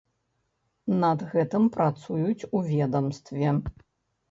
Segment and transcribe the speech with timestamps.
[1.03, 3.55] Над гэтым працуюць у ведамстве.